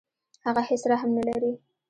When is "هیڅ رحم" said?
0.69-1.09